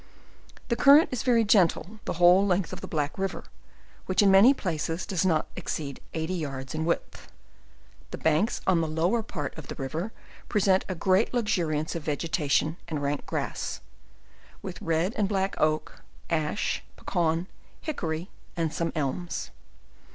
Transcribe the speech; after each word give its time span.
The 0.69 0.75
current 0.75 1.09
is 1.11 1.21
very 1.21 1.43
gentle 1.43 1.99
the 2.05 2.13
whole 2.13 2.43
length 2.43 2.73
of 2.73 2.81
the 2.81 2.87
Black 2.87 3.19
river, 3.19 3.43
which 4.07 4.23
in 4.23 4.31
many 4.31 4.51
places 4.51 5.05
does 5.05 5.23
not 5.23 5.45
exceed 5.55 5.99
eighty 6.15 6.33
yards 6.33 6.73
in 6.73 6.85
width. 6.85 7.31
The 8.09 8.17
banks 8.17 8.61
on 8.65 8.81
the 8.81 8.87
lower 8.87 9.21
part 9.21 9.55
of 9.59 9.67
the 9.67 9.75
river 9.75 10.11
present 10.49 10.85
a 10.89 10.95
great 10.95 11.35
luxuriance 11.35 11.95
ef 11.95 12.01
vegitation 12.01 12.77
and 12.87 12.99
rank 13.03 13.27
grass, 13.27 13.79
with 14.63 14.81
red 14.81 15.13
and 15.17 15.29
black 15.29 15.53
oak, 15.59 16.01
ash, 16.31 16.83
pac 16.97 17.05
cawn, 17.05 17.45
hickory, 17.81 18.31
and 18.57 18.73
some 18.73 18.91
elms. 18.95 19.51